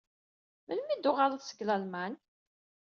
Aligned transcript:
Melmi 0.67 0.91
i 0.95 0.97
d-tuɣaleḍ 0.97 1.41
seg 1.43 1.59
Lalman? 1.67 2.13